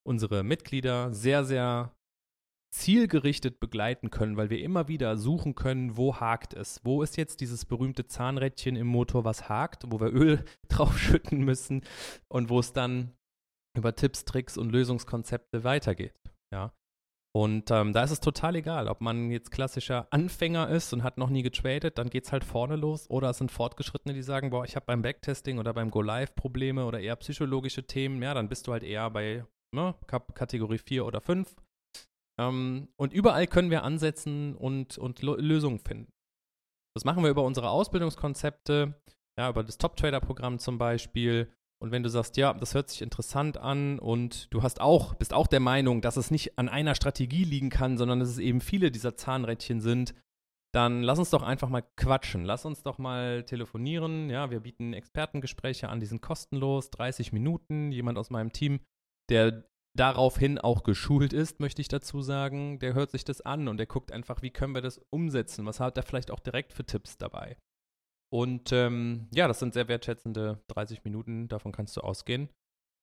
unsere 0.05 0.43
Mitglieder 0.43 1.13
sehr, 1.13 1.43
sehr 1.43 1.96
zielgerichtet 2.69 3.59
begleiten 3.59 4.11
können, 4.11 4.37
weil 4.37 4.49
wir 4.49 4.61
immer 4.61 4.87
wieder 4.87 5.17
suchen 5.17 5.55
können, 5.55 5.97
wo 5.97 6.17
hakt 6.17 6.53
es? 6.53 6.81
Wo 6.83 7.01
ist 7.01 7.17
jetzt 7.17 7.41
dieses 7.41 7.65
berühmte 7.65 8.07
Zahnrädchen 8.07 8.75
im 8.75 8.87
Motor, 8.87 9.23
was 9.23 9.49
hakt, 9.49 9.83
wo 9.87 9.99
wir 9.99 10.13
Öl 10.13 10.43
draufschütten 10.69 11.39
müssen 11.43 11.81
und 12.27 12.49
wo 12.49 12.59
es 12.59 12.73
dann 12.73 13.13
über 13.77 13.95
Tipps, 13.95 14.25
Tricks 14.25 14.57
und 14.57 14.71
Lösungskonzepte 14.71 15.63
weitergeht. 15.63 16.19
Ja. 16.51 16.73
Und 17.35 17.69
ähm, 17.69 17.93
da 17.93 18.03
ist 18.03 18.11
es 18.11 18.19
total 18.19 18.55
egal, 18.55 18.87
ob 18.87 18.99
man 18.99 19.29
jetzt 19.29 19.51
klassischer 19.51 20.07
Anfänger 20.09 20.69
ist 20.69 20.91
und 20.91 21.03
hat 21.03 21.19
noch 21.19 21.29
nie 21.29 21.43
getradet, 21.43 21.99
dann 21.99 22.09
geht 22.09 22.25
es 22.25 22.31
halt 22.31 22.43
vorne 22.43 22.75
los. 22.75 23.07
Oder 23.11 23.29
es 23.29 23.37
sind 23.37 23.51
Fortgeschrittene, 23.51 24.15
die 24.15 24.23
sagen, 24.23 24.49
boah, 24.49 24.65
ich 24.65 24.75
habe 24.75 24.87
beim 24.87 25.03
Backtesting 25.03 25.59
oder 25.59 25.73
beim 25.73 25.91
Go-Live 25.91 26.33
Probleme 26.33 26.85
oder 26.85 26.99
eher 26.99 27.15
psychologische 27.17 27.85
Themen. 27.85 28.23
Ja, 28.23 28.33
dann 28.33 28.49
bist 28.49 28.65
du 28.65 28.71
halt 28.71 28.81
eher 28.81 29.11
bei 29.11 29.45
ne, 29.71 29.93
Kategorie 30.07 30.79
4 30.79 31.05
oder 31.05 31.21
5 31.21 31.55
ähm, 32.39 32.89
und 32.97 33.13
überall 33.13 33.47
können 33.47 33.71
wir 33.71 33.83
ansetzen 33.83 34.55
und, 34.55 34.97
und 34.97 35.21
Lösungen 35.21 35.79
finden. 35.79 36.11
Das 36.95 37.05
machen 37.05 37.23
wir 37.23 37.29
über 37.29 37.43
unsere 37.43 37.69
Ausbildungskonzepte, 37.69 38.95
ja, 39.37 39.49
über 39.49 39.63
das 39.63 39.77
Top-Trader-Programm 39.77 40.59
zum 40.59 40.77
Beispiel. 40.77 41.51
Und 41.79 41.91
wenn 41.91 42.01
du 42.01 42.09
sagst, 42.09 42.37
ja, 42.37 42.53
das 42.53 42.73
hört 42.73 42.89
sich 42.89 43.03
interessant 43.03 43.57
an 43.57 43.99
und 43.99 44.51
du 44.51 44.63
hast 44.63 44.81
auch, 44.81 45.13
bist 45.13 45.31
auch 45.31 45.45
der 45.45 45.59
Meinung, 45.59 46.01
dass 46.01 46.17
es 46.17 46.31
nicht 46.31 46.57
an 46.57 46.69
einer 46.69 46.95
Strategie 46.95 47.43
liegen 47.43 47.69
kann, 47.69 47.97
sondern 47.97 48.19
dass 48.19 48.29
es 48.29 48.39
eben 48.39 48.61
viele 48.61 48.89
dieser 48.89 49.15
Zahnrädchen 49.15 49.79
sind, 49.79 50.15
dann 50.73 51.03
lass 51.03 51.19
uns 51.19 51.29
doch 51.29 51.43
einfach 51.43 51.69
mal 51.69 51.83
quatschen. 51.95 52.45
Lass 52.45 52.65
uns 52.65 52.83
doch 52.83 52.97
mal 52.97 53.43
telefonieren. 53.43 54.29
Ja, 54.29 54.49
wir 54.49 54.59
bieten 54.59 54.93
Expertengespräche 54.93 55.89
an, 55.89 55.99
die 55.99 56.05
sind 56.07 56.21
kostenlos, 56.21 56.89
30 56.91 57.31
Minuten. 57.31 57.91
Jemand 57.91 58.17
aus 58.17 58.29
meinem 58.29 58.51
Team, 58.51 58.79
der 59.29 59.63
daraufhin 59.99 60.57
auch 60.57 60.83
geschult 60.83 61.33
ist, 61.33 61.59
möchte 61.59 61.81
ich 61.81 61.87
dazu 61.87 62.21
sagen, 62.21 62.79
der 62.79 62.93
hört 62.93 63.11
sich 63.11 63.25
das 63.25 63.41
an 63.41 63.67
und 63.67 63.77
der 63.77 63.85
guckt 63.85 64.11
einfach, 64.11 64.41
wie 64.41 64.51
können 64.51 64.73
wir 64.73 64.81
das 64.81 64.99
umsetzen? 65.09 65.65
Was 65.65 65.79
hat 65.79 65.97
er 65.97 66.03
vielleicht 66.03 66.31
auch 66.31 66.39
direkt 66.39 66.73
für 66.73 66.85
Tipps 66.85 67.17
dabei? 67.17 67.57
Und 68.31 68.71
ähm, 68.71 69.27
ja, 69.33 69.47
das 69.47 69.59
sind 69.59 69.73
sehr 69.73 69.87
wertschätzende 69.87 70.61
30 70.67 71.03
Minuten, 71.03 71.47
davon 71.47 71.71
kannst 71.71 71.95
du 71.97 72.01
ausgehen. 72.01 72.49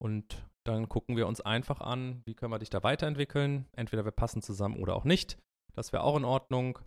Und 0.03 0.47
dann 0.65 0.89
gucken 0.89 1.17
wir 1.17 1.27
uns 1.27 1.41
einfach 1.41 1.81
an, 1.81 2.23
wie 2.27 2.35
können 2.35 2.53
wir 2.53 2.59
dich 2.59 2.71
da 2.71 2.83
weiterentwickeln. 2.83 3.67
Entweder 3.73 4.05
wir 4.05 4.13
passen 4.13 4.43
zusammen 4.43 4.77
oder 4.77 4.97
auch 4.97 5.05
nicht. 5.05 5.39
Das 5.75 5.93
wäre 5.93 6.03
auch 6.03 6.17
in 6.17 6.25
Ordnung. 6.25 6.79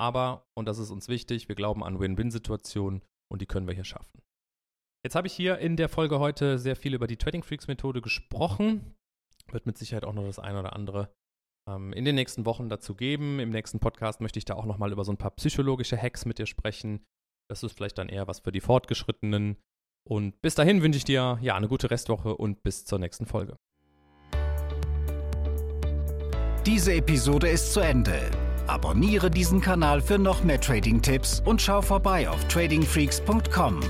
Aber, 0.00 0.46
und 0.56 0.66
das 0.66 0.78
ist 0.78 0.90
uns 0.90 1.08
wichtig, 1.08 1.48
wir 1.48 1.54
glauben 1.54 1.82
an 1.82 1.98
Win-Win-Situationen 1.98 3.02
und 3.30 3.42
die 3.42 3.46
können 3.46 3.66
wir 3.66 3.74
hier 3.74 3.84
schaffen. 3.84 4.22
Jetzt 5.04 5.14
habe 5.14 5.26
ich 5.26 5.32
hier 5.32 5.58
in 5.58 5.76
der 5.76 5.88
Folge 5.88 6.18
heute 6.18 6.58
sehr 6.58 6.76
viel 6.76 6.94
über 6.94 7.06
die 7.06 7.16
Trading 7.16 7.42
Freaks 7.42 7.68
Methode 7.68 8.00
gesprochen 8.00 8.94
wird 9.52 9.66
mit 9.66 9.78
Sicherheit 9.78 10.04
auch 10.04 10.12
noch 10.12 10.24
das 10.24 10.38
eine 10.38 10.60
oder 10.60 10.74
andere 10.74 11.10
ähm, 11.68 11.92
in 11.92 12.04
den 12.04 12.14
nächsten 12.14 12.46
Wochen 12.46 12.68
dazu 12.68 12.94
geben. 12.94 13.40
Im 13.40 13.50
nächsten 13.50 13.80
Podcast 13.80 14.20
möchte 14.20 14.38
ich 14.38 14.44
da 14.44 14.54
auch 14.54 14.66
nochmal 14.66 14.92
über 14.92 15.04
so 15.04 15.12
ein 15.12 15.18
paar 15.18 15.32
psychologische 15.32 16.00
Hacks 16.00 16.24
mit 16.24 16.38
dir 16.38 16.46
sprechen. 16.46 17.04
Das 17.50 17.62
ist 17.62 17.72
vielleicht 17.72 17.98
dann 17.98 18.08
eher 18.08 18.28
was 18.28 18.40
für 18.40 18.52
die 18.52 18.60
Fortgeschrittenen. 18.60 19.56
Und 20.08 20.40
bis 20.40 20.54
dahin 20.54 20.82
wünsche 20.82 20.96
ich 20.96 21.04
dir 21.04 21.38
ja 21.40 21.54
eine 21.54 21.68
gute 21.68 21.90
Restwoche 21.90 22.36
und 22.36 22.62
bis 22.62 22.84
zur 22.84 22.98
nächsten 22.98 23.26
Folge. 23.26 23.56
Diese 26.66 26.92
Episode 26.92 27.48
ist 27.48 27.72
zu 27.72 27.80
Ende. 27.80 28.30
Abonniere 28.66 29.30
diesen 29.30 29.60
Kanal 29.60 30.02
für 30.02 30.18
noch 30.18 30.44
mehr 30.44 30.60
Trading-Tipps 30.60 31.40
und 31.40 31.62
schau 31.62 31.80
vorbei 31.80 32.28
auf 32.28 32.46
tradingfreaks.com. 32.48 33.80